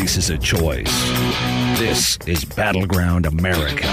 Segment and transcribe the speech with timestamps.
[0.00, 1.10] Faces a choice.
[1.78, 3.86] This is Battleground America.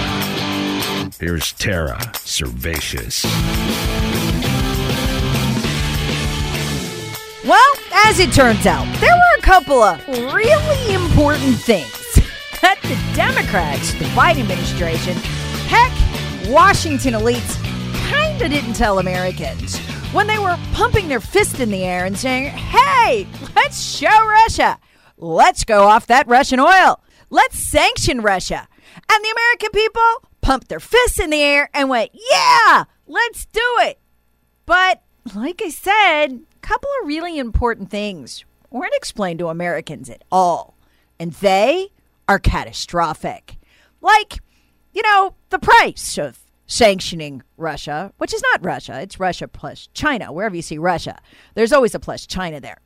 [1.20, 3.26] Here's Tara Servatius.
[7.44, 7.72] Well,
[8.06, 12.14] as it turns out, there were a couple of really important things
[12.62, 15.14] that the Democrats, the Biden administration,
[15.68, 15.92] heck,
[16.48, 17.62] Washington elites
[18.08, 19.76] kinda didn't tell Americans
[20.14, 24.78] when they were pumping their fist in the air and saying, hey, let's show Russia.
[25.20, 27.00] Let's go off that Russian oil.
[27.28, 28.68] Let's sanction Russia.
[29.10, 33.60] And the American people pumped their fists in the air and went, yeah, let's do
[33.80, 33.98] it.
[34.64, 35.02] But
[35.34, 40.76] like I said, a couple of really important things weren't explained to Americans at all.
[41.18, 41.88] And they
[42.28, 43.56] are catastrophic.
[44.00, 44.40] Like,
[44.92, 50.32] you know, the price of sanctioning Russia, which is not Russia, it's Russia plus China.
[50.32, 51.18] Wherever you see Russia,
[51.54, 52.78] there's always a plus China there.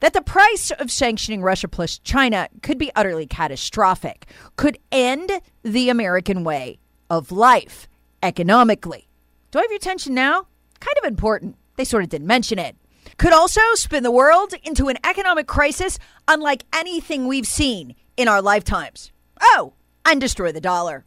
[0.00, 5.30] That the price of sanctioning Russia plus China could be utterly catastrophic, could end
[5.62, 6.78] the American way
[7.10, 7.88] of life
[8.22, 9.08] economically.
[9.50, 10.46] Do I have your attention now?
[10.80, 11.56] Kind of important.
[11.76, 12.76] They sort of didn't mention it.
[13.16, 18.42] Could also spin the world into an economic crisis unlike anything we've seen in our
[18.42, 19.10] lifetimes.
[19.40, 19.72] Oh,
[20.04, 21.04] and destroy the dollar.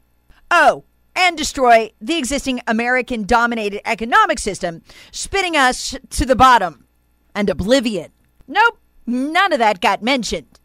[0.49, 0.83] Oh,
[1.15, 4.81] and destroy the existing American dominated economic system,
[5.11, 6.85] spinning us to the bottom
[7.35, 8.11] and oblivion.
[8.47, 10.59] Nope, none of that got mentioned.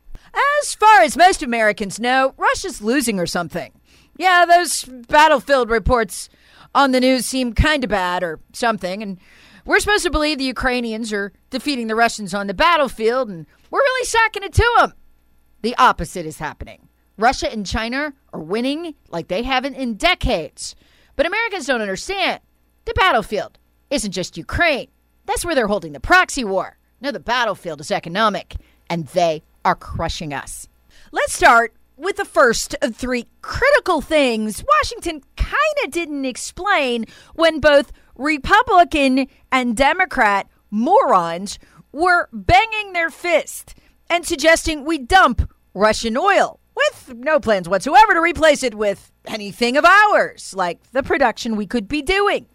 [0.60, 3.72] As far as most Americans know, Russia's losing or something.
[4.18, 6.28] Yeah, those battlefield reports
[6.74, 9.18] on the news seem kind of bad or something, and
[9.64, 13.80] we're supposed to believe the Ukrainians are defeating the Russians on the battlefield, and we're
[13.80, 14.92] really sacking it to them.
[15.62, 16.88] The opposite is happening.
[17.18, 20.76] Russia and China are winning like they haven't in decades.
[21.16, 22.40] But Americans don't understand.
[22.84, 23.58] The battlefield
[23.90, 24.88] isn't just Ukraine.
[25.24, 26.75] That's where they're holding the proxy war.
[27.00, 28.56] No, the battlefield is economic,
[28.88, 30.68] and they are crushing us.
[31.12, 37.60] Let's start with the first of three critical things Washington kind of didn't explain when
[37.60, 41.58] both Republican and Democrat morons
[41.92, 43.74] were banging their fist
[44.10, 49.76] and suggesting we dump Russian oil with no plans whatsoever to replace it with anything
[49.76, 52.46] of ours, like the production we could be doing.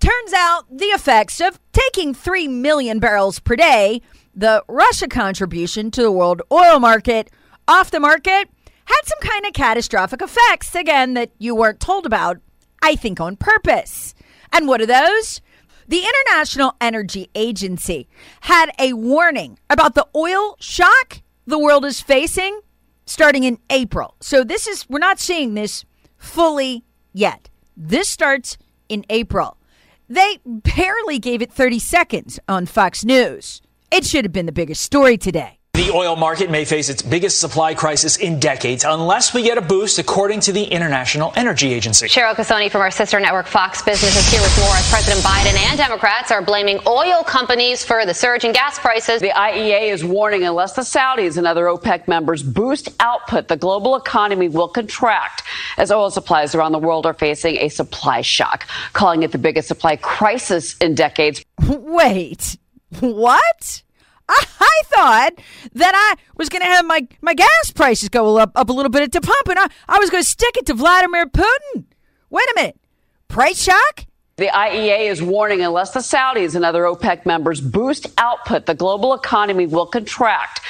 [0.00, 4.00] Turns out the effects of taking 3 million barrels per day,
[4.34, 7.30] the Russia contribution to the world oil market,
[7.68, 8.48] off the market,
[8.86, 12.38] had some kind of catastrophic effects, again, that you weren't told about,
[12.82, 14.14] I think on purpose.
[14.52, 15.42] And what are those?
[15.86, 18.08] The International Energy Agency
[18.42, 22.60] had a warning about the oil shock the world is facing
[23.04, 24.14] starting in April.
[24.20, 25.84] So this is, we're not seeing this
[26.16, 27.50] fully yet.
[27.76, 28.56] This starts
[28.88, 29.56] in April.
[30.10, 33.62] They barely gave it 30 seconds on Fox News.
[33.92, 35.59] It should have been the biggest story today.
[35.80, 39.62] The oil market may face its biggest supply crisis in decades unless we get a
[39.62, 42.06] boost, according to the International Energy Agency.
[42.06, 45.58] Cheryl Casone from our sister network Fox Business is here with more as President Biden
[45.58, 49.22] and Democrats are blaming oil companies for the surge in gas prices.
[49.22, 53.96] The IEA is warning unless the Saudis and other OPEC members boost output, the global
[53.96, 55.44] economy will contract
[55.78, 59.68] as oil supplies around the world are facing a supply shock, calling it the biggest
[59.68, 61.42] supply crisis in decades.
[61.66, 62.58] Wait,
[62.98, 63.82] what?
[64.60, 65.30] I thought
[65.74, 68.90] that I was going to have my, my gas prices go up, up a little
[68.90, 71.84] bit at the pump, and I, I was going to stick it to Vladimir Putin.
[72.30, 72.80] Wait a minute.
[73.28, 74.06] Price shock?
[74.36, 79.12] The IEA is warning unless the Saudis and other OPEC members boost output, the global
[79.12, 80.60] economy will contract.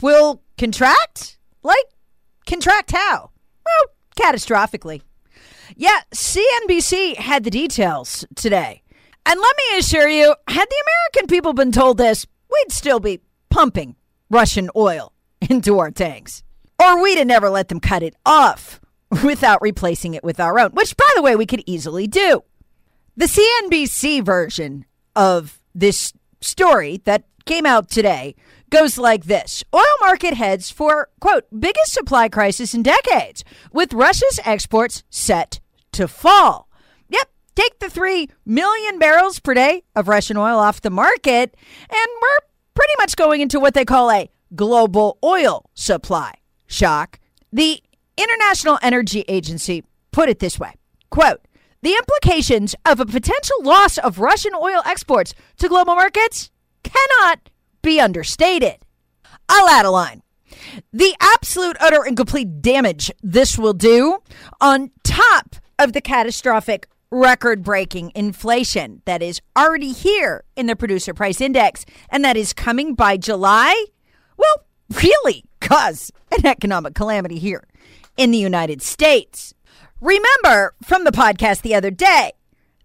[0.00, 1.38] Will contract?
[1.62, 1.84] Like,
[2.46, 3.30] contract how?
[3.64, 5.02] Well, catastrophically.
[5.76, 8.82] Yeah, CNBC had the details today.
[9.24, 10.82] And let me assure you, had the
[11.14, 13.20] American people been told this, we'd still be
[13.50, 13.96] pumping
[14.30, 15.12] Russian oil
[15.50, 16.42] into our tanks.
[16.82, 18.80] Or we'd have never let them cut it off
[19.24, 22.42] without replacing it with our own, which, by the way, we could easily do.
[23.16, 28.34] The CNBC version of this story that came out today
[28.70, 34.40] goes like this Oil market heads for, quote, biggest supply crisis in decades, with Russia's
[34.44, 35.60] exports set
[35.92, 36.68] to fall.
[37.54, 41.54] Take the 3 million barrels per day of Russian oil off the market,
[41.90, 42.38] and we're
[42.74, 46.34] pretty much going into what they call a global oil supply
[46.66, 47.18] shock.
[47.52, 47.82] The
[48.16, 50.74] International Energy Agency put it this way
[51.10, 51.46] quote,
[51.82, 56.50] the implications of a potential loss of Russian oil exports to global markets
[56.82, 57.50] cannot
[57.82, 58.76] be understated.
[59.48, 60.22] I'll add a line.
[60.92, 64.18] The absolute, utter, and complete damage this will do,
[64.60, 71.12] on top of the catastrophic record breaking inflation that is already here in the producer
[71.12, 73.84] price index and that is coming by July,
[74.36, 74.64] Well,
[75.02, 77.64] really cause an economic calamity here
[78.16, 79.52] in the United States.
[80.00, 82.32] Remember from the podcast the other day,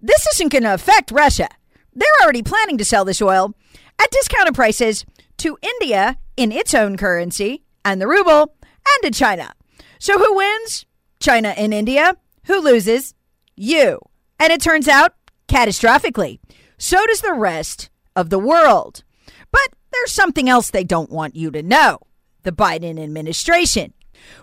[0.02, 1.48] this isn't going to affect Russia.
[1.94, 3.56] They're already planning to sell this oil
[3.98, 5.06] at discounted prices
[5.38, 9.54] to India in its own currency and the ruble and to China.
[10.00, 10.86] So who wins?
[11.20, 12.18] China and India.
[12.46, 13.16] Who loses?
[13.56, 14.00] You.
[14.40, 15.14] And it turns out
[15.48, 16.40] catastrophically.
[16.78, 19.04] So does the rest of the world.
[19.52, 22.00] But there's something else they don't want you to know
[22.44, 23.94] the Biden administration.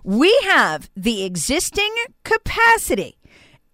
[0.03, 3.19] We have the existing capacity.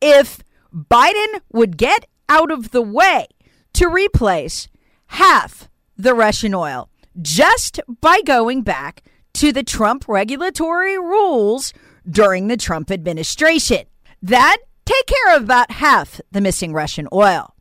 [0.00, 0.42] If
[0.74, 3.26] Biden would get out of the way
[3.74, 4.68] to replace
[5.06, 6.88] half the Russian oil
[7.20, 9.02] just by going back
[9.34, 11.72] to the Trump regulatory rules
[12.08, 13.84] during the Trump administration.
[14.22, 17.54] That take care of about half the missing Russian oil.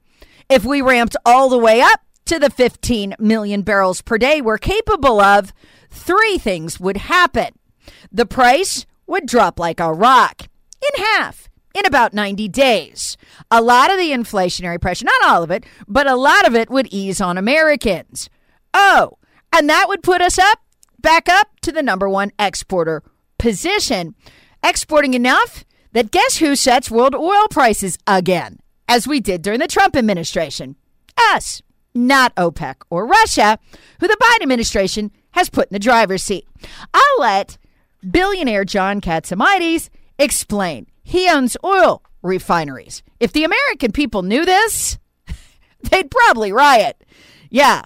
[0.49, 4.57] If we ramped all the way up to the 15 million barrels per day we're
[4.57, 5.53] capable of,
[5.89, 7.53] three things would happen.
[8.11, 10.43] The price would drop like a rock
[10.81, 13.17] in half in about 90 days.
[13.51, 16.69] A lot of the inflationary pressure, not all of it, but a lot of it
[16.69, 18.29] would ease on Americans.
[18.73, 19.17] Oh,
[19.53, 20.59] and that would put us up,
[20.99, 23.03] back up to the number one exporter
[23.37, 24.15] position,
[24.63, 25.63] exporting enough
[25.93, 30.75] that guess who sets world oil prices again, as we did during the Trump administration?
[31.33, 31.61] Us,
[31.93, 33.59] not OPEC or Russia,
[33.99, 36.47] who the Biden administration has put in the driver's seat.
[36.93, 37.57] I'll let
[38.09, 40.87] billionaire John Catsimatidis explain.
[41.03, 43.03] He owns oil refineries.
[43.19, 44.97] If the American people knew this,
[45.89, 47.03] they'd probably riot.
[47.49, 47.85] Yeah.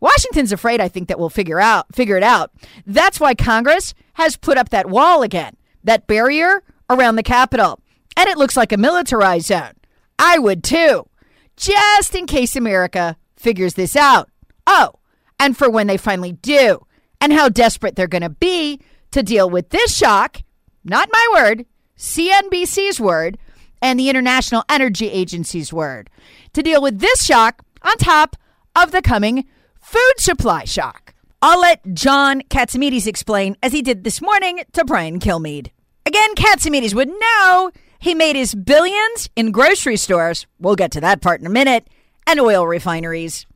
[0.00, 2.50] Washington's afraid, I think, that we'll figure out figure it out.
[2.86, 7.80] That's why Congress has put up that wall again, that barrier around the Capitol.
[8.16, 9.72] And it looks like a militarized zone.
[10.18, 11.08] I would too,
[11.56, 14.30] just in case America figures this out.
[14.66, 14.94] Oh,
[15.38, 16.86] and for when they finally do,
[17.20, 20.42] and how desperate they're going to be to deal with this shock.
[20.84, 21.66] Not my word,
[21.98, 23.38] CNBC's word,
[23.80, 26.10] and the International Energy Agency's word.
[26.52, 28.36] To deal with this shock on top
[28.76, 29.44] of the coming
[29.80, 31.14] food supply shock.
[31.40, 35.70] I'll let John Catsimatidis explain as he did this morning to Brian Kilmeade.
[36.14, 40.46] Again, Catsimatidis would know he made his billions in grocery stores.
[40.60, 41.88] We'll get to that part in a minute.
[42.24, 43.46] And oil refineries.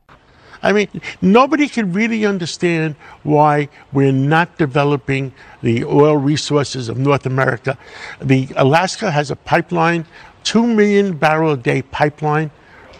[0.61, 0.89] I mean,
[1.21, 7.77] nobody can really understand why we're not developing the oil resources of North America.
[8.21, 10.05] The Alaska has a pipeline,
[10.43, 12.51] two million barrel a day pipeline.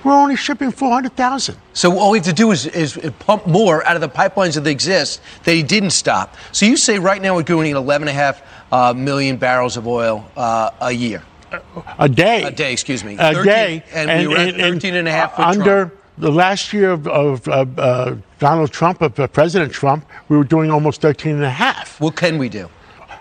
[0.03, 1.57] We're only shipping 400,000.
[1.73, 4.65] So all we have to do is, is pump more out of the pipelines that
[4.67, 6.35] exist that he didn't stop.
[6.51, 8.41] So you say right now we're doing 11.5
[8.71, 11.23] uh, million barrels of oil uh, a year.
[11.97, 12.43] A day.
[12.43, 13.15] A day, excuse me.
[13.15, 13.83] A 13, day.
[13.91, 15.93] And, we were at 13 and a half under Trump.
[16.17, 20.43] the last year of, of uh, uh, Donald Trump, of uh, President Trump, we were
[20.43, 21.99] doing almost 13 and a half.
[21.99, 22.69] What can we do?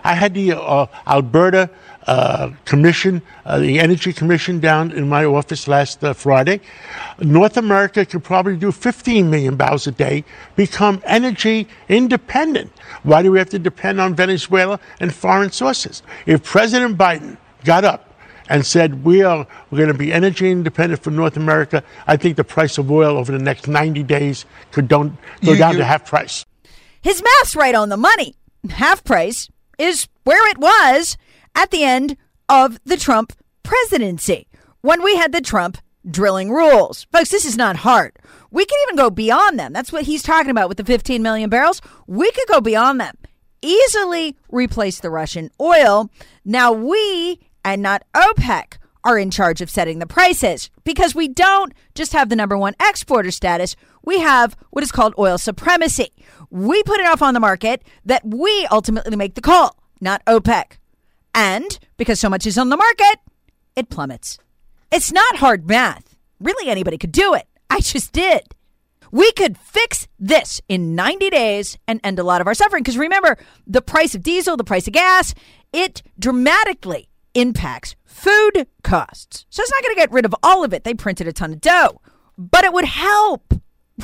[0.09, 1.69] I had the uh, Alberta
[2.07, 6.61] uh, Commission, uh, the Energy Commission, down in my office last uh, Friday.
[7.19, 10.23] North America could probably do 15 million barrels a day,
[10.55, 12.71] become energy independent.
[13.03, 16.01] Why do we have to depend on Venezuela and foreign sources?
[16.25, 18.11] If President Biden got up
[18.49, 22.35] and said we are we're going to be energy independent for North America, I think
[22.35, 25.79] the price of oil over the next 90 days could don't, go You- down you-
[25.79, 26.45] to half price.
[27.03, 28.33] His math's right on the money.
[28.71, 29.47] Half price
[29.79, 31.17] is where it was
[31.55, 32.17] at the end
[32.47, 33.33] of the Trump
[33.63, 34.47] presidency
[34.81, 35.77] when we had the Trump
[36.09, 37.05] drilling rules.
[37.11, 38.17] Folks, this is not hard.
[38.51, 39.73] We can even go beyond them.
[39.73, 41.81] That's what he's talking about with the 15 million barrels.
[42.07, 43.15] We could go beyond them.
[43.61, 46.09] Easily replace the Russian oil.
[46.45, 48.77] Now we and not OPEC
[49.09, 52.75] are in charge of setting the prices because we don't just have the number one
[52.79, 53.75] exporter status,
[54.05, 56.11] we have what is called oil supremacy.
[56.51, 60.77] We put enough on the market that we ultimately make the call, not OPEC.
[61.33, 63.19] And because so much is on the market,
[63.75, 64.37] it plummets.
[64.91, 66.15] It's not hard math.
[66.39, 67.47] Really, anybody could do it.
[67.67, 68.43] I just did.
[69.11, 72.83] We could fix this in 90 days and end a lot of our suffering.
[72.83, 75.33] Because remember, the price of diesel, the price of gas,
[75.73, 79.45] it dramatically impacts food costs.
[79.49, 80.83] So it's not going to get rid of all of it.
[80.83, 82.01] They printed a ton of dough,
[82.37, 83.53] but it would help.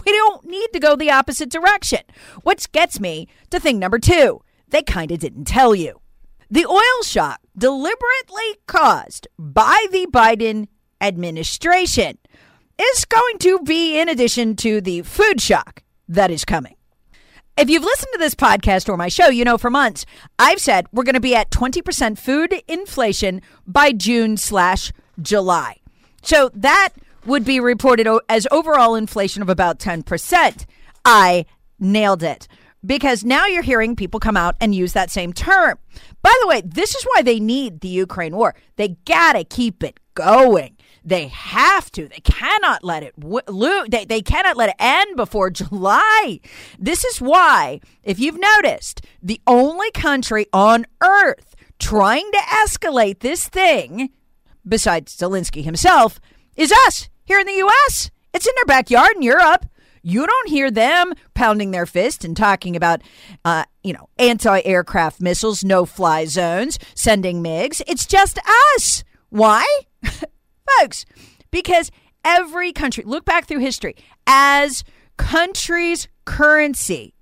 [0.05, 2.01] We don't need to go the opposite direction.
[2.43, 4.41] Which gets me to thing number two.
[4.67, 6.01] They kind of didn't tell you.
[6.49, 10.67] The oil shock deliberately caused by the Biden
[11.01, 12.17] administration
[12.79, 16.75] is going to be in addition to the food shock that is coming.
[17.57, 20.05] If you've listened to this podcast or my show, you know for months
[20.37, 25.77] I've said we're going to be at 20% food inflation by June slash July.
[26.21, 26.89] So that
[27.25, 30.65] would be reported as overall inflation of about 10%.
[31.05, 31.45] I
[31.79, 32.49] nailed it
[32.85, 35.79] because now you're hearing people come out and use that same term.
[36.21, 38.53] By the way, this is why they need the Ukraine war.
[38.75, 40.74] They got to keep it going.
[41.05, 42.07] They have to.
[42.07, 46.39] They cannot let it they, they cannot let it end before July.
[46.79, 53.47] This is why, if you've noticed, the only country on earth trying to escalate this
[53.47, 54.09] thing,
[54.67, 56.19] besides Zelensky himself,
[56.55, 58.09] is us here in the US.
[58.33, 59.67] It's in their backyard in Europe.
[60.01, 63.01] You don't hear them pounding their fist and talking about,
[63.43, 67.81] uh, you know, anti-aircraft missiles, no-fly zones, sending MiGs.
[67.87, 68.39] It's just
[68.75, 69.03] us.
[69.29, 69.65] Why?
[70.79, 71.05] Folks,
[71.51, 71.91] because
[72.23, 73.95] every country, look back through history,
[74.27, 74.83] as
[75.17, 77.13] countries' currency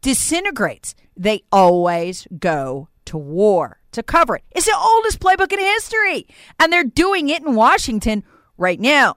[0.00, 4.44] disintegrates, they always go to war to cover it.
[4.50, 6.26] It's the oldest playbook in history.
[6.58, 8.24] And they're doing it in Washington
[8.56, 9.16] right now.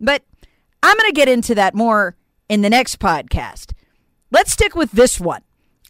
[0.00, 0.22] But
[0.82, 2.16] I'm going to get into that more
[2.48, 3.72] in the next podcast.
[4.30, 5.42] Let's stick with this one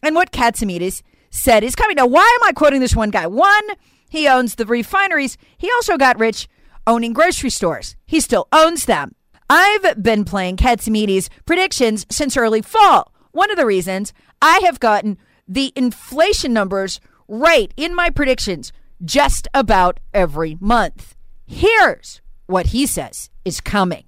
[0.03, 1.95] and what Catsimatidis said is coming.
[1.95, 3.27] Now, why am I quoting this one guy?
[3.27, 3.67] One,
[4.09, 5.37] he owns the refineries.
[5.57, 6.47] He also got rich
[6.87, 7.95] owning grocery stores.
[8.05, 9.15] He still owns them.
[9.49, 13.11] I've been playing Catsimatidis predictions since early fall.
[13.31, 18.71] One of the reasons I have gotten the inflation numbers right in my predictions
[19.03, 21.15] just about every month.
[21.45, 24.03] Here's what he says is coming.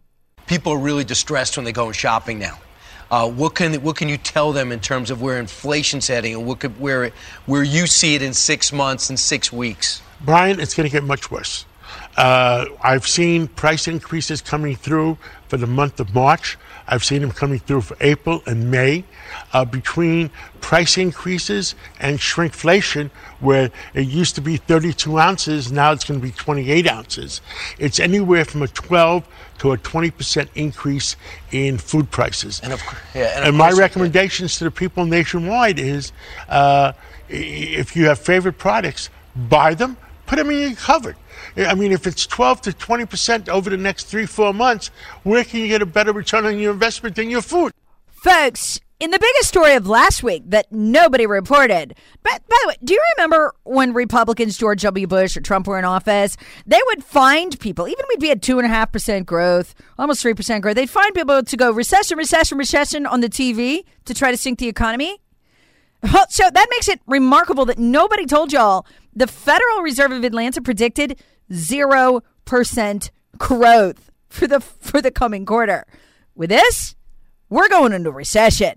[0.48, 2.58] People are really distressed when they go shopping now.
[3.10, 6.46] Uh, what can what can you tell them in terms of where inflation's heading and
[6.46, 7.12] what could, where
[7.46, 10.02] where you see it in six months and six weeks?
[10.22, 11.66] Brian, it's going to get much worse.
[12.18, 16.58] Uh, I've seen price increases coming through for the month of March.
[16.88, 19.04] I've seen them coming through for April and May.
[19.54, 26.06] Uh, between price increases and shrinkflation, where it used to be 32 ounces, now it's
[26.06, 27.42] going to be 28 ounces.
[27.78, 29.28] It's anywhere from a 12
[29.60, 31.16] to a 20% increase
[31.52, 32.62] in food prices.
[32.64, 32.82] And, of,
[33.14, 36.14] yeah, and, and my recommendations to the people nationwide is
[36.50, 36.94] uh,
[37.30, 41.16] if you have favorite products, buy them, put them in your cupboard.
[41.56, 44.92] I mean, if it's 12 to 20 percent over the next three, four months,
[45.24, 47.74] where can you get a better return on your investment than your food?
[48.08, 52.76] Folks, in the biggest story of last week that nobody reported, but by the way,
[52.84, 55.06] do you remember when Republicans, George W.
[55.06, 56.36] Bush or Trump were in office?
[56.66, 60.22] They would find people, even we'd be at two and a half percent growth, almost
[60.22, 60.76] three percent growth.
[60.76, 64.60] They'd find people to go recession, recession, recession on the TV to try to sink
[64.60, 65.20] the economy.
[66.30, 68.86] So that makes it remarkable that nobody told y'all
[69.18, 71.20] the Federal Reserve of Atlanta predicted
[71.52, 73.10] 0%
[73.40, 75.88] growth for the for the coming quarter.
[76.36, 76.96] With this,
[77.50, 78.76] we're going into recession.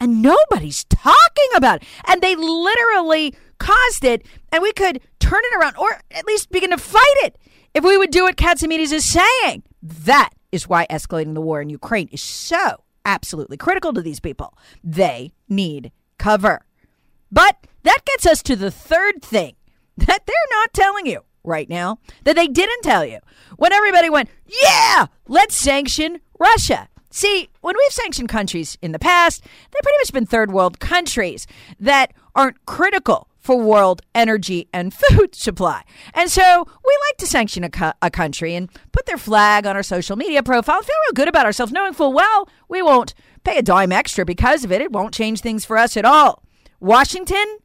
[0.00, 1.88] And nobody's talking about it.
[2.08, 6.70] And they literally caused it, and we could turn it around or at least begin
[6.70, 7.38] to fight it
[7.74, 9.62] if we would do what Catsimatidis is saying.
[9.82, 14.56] That is why escalating the war in Ukraine is so absolutely critical to these people.
[14.82, 16.64] They need cover.
[17.30, 19.54] But that gets us to the third thing
[19.96, 23.18] that they're not telling you right now that they didn't tell you
[23.56, 24.28] when everybody went,
[24.62, 26.88] yeah, let's sanction Russia.
[27.10, 31.46] See, when we've sanctioned countries in the past, they've pretty much been third world countries
[31.78, 35.82] that aren't critical for world energy and food supply.
[36.14, 39.82] And so we like to sanction a, a country and put their flag on our
[39.82, 43.62] social media profile, feel real good about ourselves, knowing full well we won't pay a
[43.62, 44.80] dime extra because of it.
[44.80, 46.42] It won't change things for us at all.
[46.80, 47.58] Washington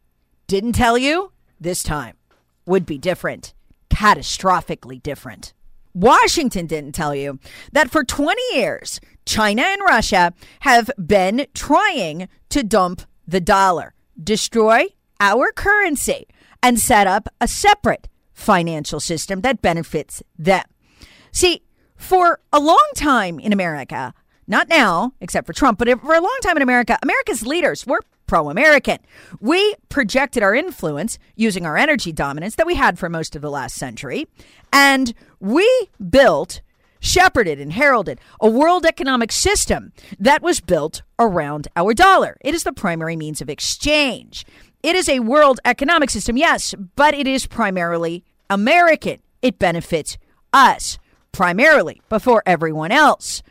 [0.47, 2.16] didn't tell you this time
[2.67, 3.53] would be different
[3.97, 5.53] catastrophically different.
[5.93, 7.39] Washington didn't tell you
[7.71, 14.85] that for 20 years, China and Russia have been trying to dump the dollar, destroy
[15.19, 16.27] our currency,
[16.61, 20.63] and set up a separate financial system that benefits them.
[21.31, 21.63] See,
[21.95, 24.13] for a long time in America,
[24.45, 28.01] not now, except for Trump, but for a long time in America, America's leaders were
[28.27, 28.99] pro American.
[29.39, 33.49] We projected our influence using our energy dominance that we had for most of the
[33.49, 34.27] last century,
[34.71, 35.67] and we
[36.09, 36.61] built,
[36.99, 42.37] shepherded, and heralded a world economic system that was built around our dollar.
[42.41, 44.45] It is the primary means of exchange.
[44.83, 49.19] It is a world economic system, yes, but it is primarily American.
[49.41, 50.17] It benefits
[50.53, 50.97] us
[51.31, 53.41] primarily before everyone else.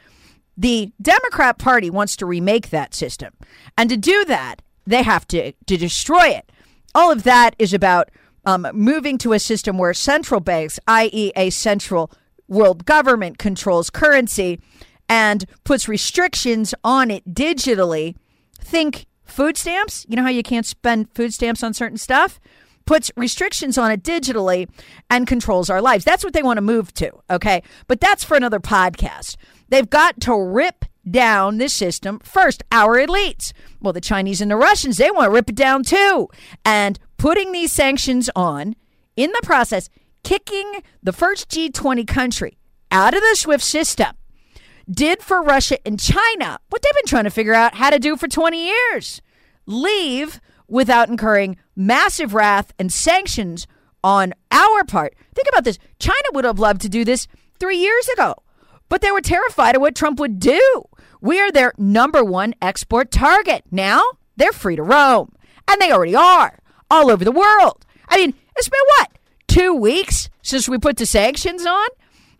[0.56, 3.34] The Democrat Party wants to remake that system.
[3.76, 6.50] And to do that, they have to, to destroy it.
[6.94, 8.10] All of that is about
[8.44, 12.10] um, moving to a system where central banks, i.e., a central
[12.48, 14.60] world government, controls currency
[15.08, 18.14] and puts restrictions on it digitally.
[18.58, 20.06] Think food stamps.
[20.08, 22.40] You know how you can't spend food stamps on certain stuff?
[22.86, 24.68] Puts restrictions on it digitally
[25.10, 26.04] and controls our lives.
[26.04, 27.10] That's what they want to move to.
[27.28, 27.62] Okay.
[27.88, 29.36] But that's for another podcast.
[29.68, 33.52] They've got to rip down this system first, our elites.
[33.80, 36.28] Well, the Chinese and the Russians, they want to rip it down too.
[36.64, 38.76] And putting these sanctions on,
[39.16, 39.88] in the process,
[40.22, 42.58] kicking the first G20 country
[42.90, 44.14] out of the SWIFT system,
[44.90, 48.16] did for Russia and China what they've been trying to figure out how to do
[48.16, 49.20] for 20 years
[49.66, 53.66] leave without incurring massive wrath and sanctions
[54.02, 55.14] on our part.
[55.34, 57.26] Think about this China would have loved to do this
[57.58, 58.36] three years ago
[58.88, 60.84] but they were terrified of what Trump would do.
[61.20, 63.64] We are their number one export target.
[63.70, 64.02] Now
[64.36, 65.32] they're free to roam,
[65.68, 66.58] and they already are
[66.90, 67.84] all over the world.
[68.08, 69.10] I mean, it's been what,
[69.48, 71.88] two weeks since we put the sanctions on?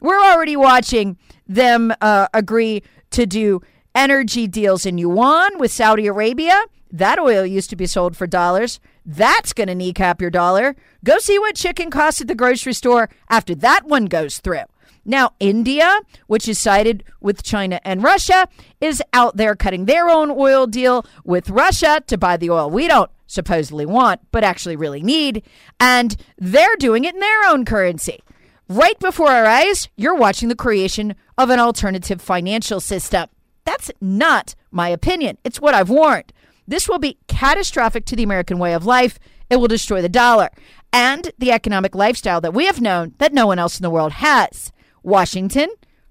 [0.01, 3.63] We're already watching them uh, agree to do
[3.95, 6.65] energy deals in yuan with Saudi Arabia.
[6.91, 8.79] That oil used to be sold for dollars.
[9.05, 10.77] That's going to kneecap your dollar.
[11.03, 14.65] Go see what chicken costs at the grocery store after that one goes through.
[15.07, 18.49] Now, India, which is sided with China and Russia,
[18.81, 22.89] is out there cutting their own oil deal with Russia to buy the oil we
[22.89, 25.43] don't supposedly want, but actually really need.
[25.79, 28.21] And they're doing it in their own currency.
[28.69, 33.29] Right before our eyes, you're watching the creation of an alternative financial system.
[33.65, 35.39] That's not my opinion.
[35.45, 36.33] It's what I've warned.
[36.67, 39.21] This will be catastrophic to the American way of life.
[39.49, 40.51] It will destroy the dollar
[40.93, 44.13] and the economic lifestyle that we have known that no one else in the world
[44.15, 44.73] has.
[45.07, 45.69] Washington,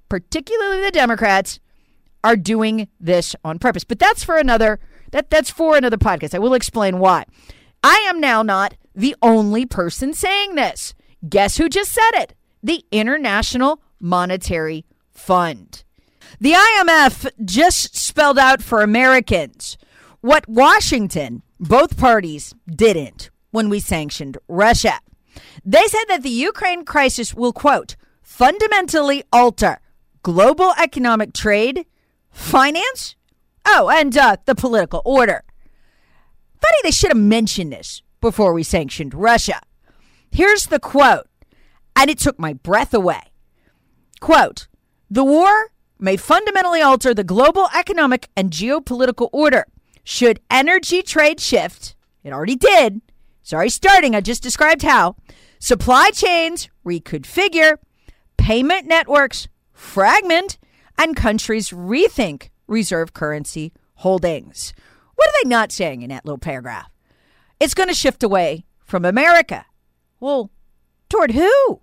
[0.10, 1.60] particularly the Democrats,
[2.24, 3.84] are doing this on purpose.
[3.84, 4.80] But that's for another
[5.12, 6.34] that that's for another podcast.
[6.34, 7.26] I will explain why.
[7.84, 10.96] I am now not the only person saying this.
[11.28, 12.34] Guess who just said it?
[12.64, 15.84] The International Monetary Fund.
[16.40, 19.78] The IMF just spelled out for Americans
[20.22, 25.00] what Washington, both parties, didn't when we sanctioned Russia.
[25.64, 29.78] They said that the Ukraine crisis will, quote, fundamentally alter
[30.24, 31.86] global economic trade,
[32.32, 33.16] finance,
[33.66, 35.44] oh, and uh, the political order.
[36.60, 39.62] Funny they should have mentioned this before we sanctioned Russia.
[40.32, 41.28] Here's the quote,
[41.96, 43.22] and it took my breath away.
[44.20, 44.68] Quote
[45.10, 49.66] The war may fundamentally alter the global economic and geopolitical order.
[50.04, 53.02] Should energy trade shift, it already did.
[53.44, 55.16] Sorry, starting, I just described how.
[55.60, 57.78] Supply chains reconfigure
[58.46, 60.60] payment networks fragment
[61.00, 64.72] and countries rethink reserve currency holdings.
[65.16, 66.92] What are they not saying in that little paragraph?
[67.60, 69.66] It's going to shift away from America.
[70.20, 70.52] Well,
[71.10, 71.82] toward who?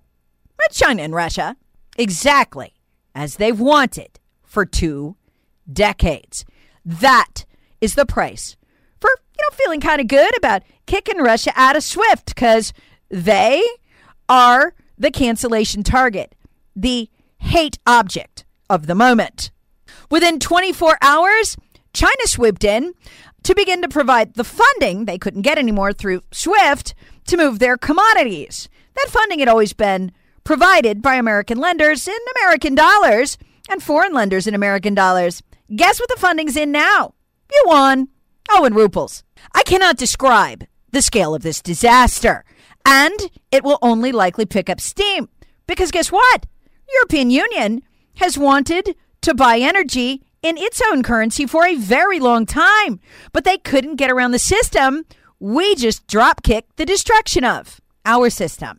[0.71, 1.57] China and Russia.
[1.99, 2.75] Exactly
[3.13, 5.17] as they've wanted for two
[5.71, 6.45] decades.
[6.85, 7.45] That
[7.81, 8.57] is the price
[9.01, 12.73] for, you know, feeling kind of good about kicking Russia out of SWIFT because
[13.09, 13.65] they
[14.29, 16.37] are the cancellation target
[16.75, 17.09] the
[17.39, 19.51] hate object of the moment.
[20.11, 21.57] Within 24 hours,
[21.93, 22.95] China swooped in
[23.43, 26.95] to begin to provide the funding they couldn't get anymore through SWIFT
[27.27, 28.69] to move their commodities.
[28.95, 30.13] That funding had always been
[30.45, 35.43] provided by American lenders in American dollars and foreign lenders in American dollars.
[35.75, 37.15] Guess what the funding's in now?
[37.65, 38.09] Yuan.
[38.51, 39.23] Oh, in rubles.
[39.55, 42.45] I cannot describe the scale of this disaster,
[42.87, 43.19] and
[43.51, 45.29] it will only likely pick up steam.
[45.67, 46.47] Because guess what?
[46.95, 47.83] European Union
[48.17, 53.01] has wanted to buy energy in its own currency for a very long time,
[53.33, 55.05] but they couldn't get around the system
[55.43, 58.79] we just drop kicked the destruction of our system.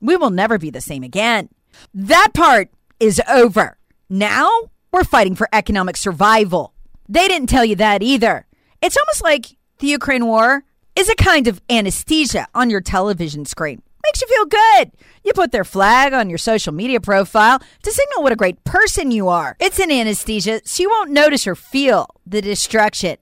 [0.00, 1.50] We will never be the same again.
[1.94, 2.68] That part
[2.98, 3.78] is over.
[4.08, 4.50] Now
[4.90, 6.74] we're fighting for economic survival.
[7.08, 8.44] They didn't tell you that either.
[8.82, 10.64] It's almost like the Ukraine war
[10.96, 13.80] is a kind of anesthesia on your television screen.
[14.04, 14.92] Makes you feel good.
[15.24, 19.10] You put their flag on your social media profile to signal what a great person
[19.10, 19.56] you are.
[19.60, 23.18] It's an anesthesia, so you won't notice or feel the destruction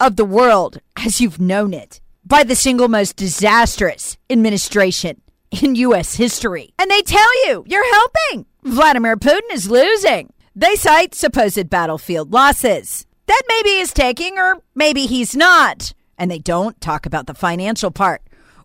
[0.00, 5.20] of the world as you've known it by the single most disastrous administration
[5.62, 6.14] in U.S.
[6.14, 6.72] history.
[6.78, 8.46] And they tell you you're helping.
[8.62, 10.32] Vladimir Putin is losing.
[10.54, 13.06] They cite supposed battlefield losses.
[13.26, 15.92] That maybe he's taking, or maybe he's not.
[16.18, 18.22] And they don't talk about the financial part,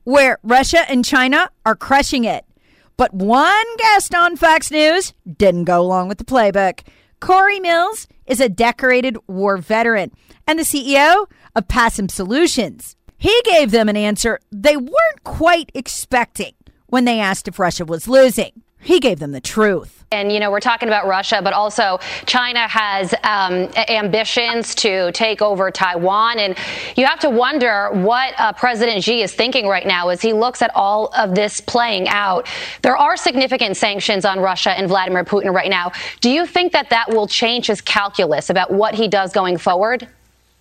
[0.07, 2.45] where Russia and China are crushing it.
[2.95, 6.83] But one guest on Fox News didn't go along with the playbook.
[7.19, 10.13] Cory Mills is a decorated war veteran
[10.47, 11.25] and the CEO
[11.57, 12.95] of PACEM Solutions.
[13.17, 16.53] He gave them an answer they weren't quite expecting
[16.85, 18.63] when they asked if Russia was losing.
[18.81, 19.97] He gave them the truth.
[20.09, 25.41] And, you know, we're talking about Russia, but also China has um, ambitions to take
[25.41, 26.39] over Taiwan.
[26.39, 26.57] And
[26.95, 30.61] you have to wonder what uh, President Xi is thinking right now as he looks
[30.61, 32.47] at all of this playing out.
[32.83, 35.91] There are significant sanctions on Russia and Vladimir Putin right now.
[36.21, 40.07] Do you think that that will change his calculus about what he does going forward?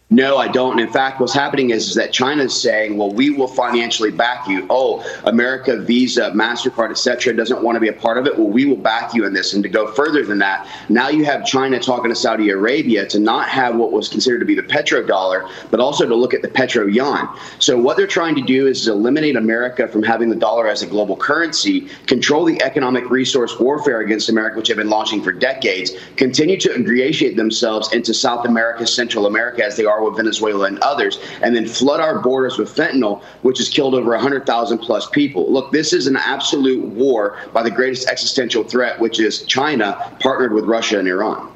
[0.08, 0.72] No, I don't.
[0.72, 4.46] And in fact, what's happening is, is that is saying, well, we will financially back
[4.46, 4.64] you.
[4.70, 8.38] Oh, America, Visa, MasterCard, et cetera, doesn't want to be a part of it.
[8.38, 9.52] Well, we will back you in this.
[9.52, 13.18] And to go further than that, now you have China talking to Saudi Arabia to
[13.18, 16.48] not have what was considered to be the petrodollar, but also to look at the
[16.48, 17.28] petro yuan.
[17.58, 20.86] So what they're trying to do is eliminate America from having the dollar as a
[20.86, 25.90] global currency, control the economic resource warfare against America, which they've been launching for decades,
[26.14, 30.78] continue to ingratiate themselves into South America, Central America, as they are with Venezuela and
[30.80, 35.50] others, and then flood our borders with fentanyl, which has killed over 100,000 plus people.
[35.52, 40.52] Look, this is an absolute war by the greatest existential threat, which is China partnered
[40.52, 41.52] with Russia and Iran.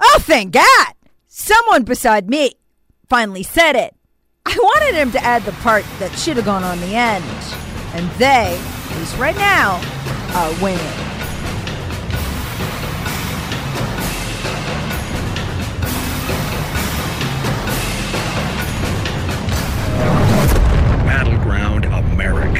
[0.00, 0.94] Oh, thank God!
[1.28, 2.52] Someone beside me
[3.08, 3.94] finally said it.
[4.44, 7.24] I wanted him to add the part that should have gone on the end.
[7.94, 8.58] And they,
[8.90, 9.80] at least right now,
[10.34, 11.01] are winning.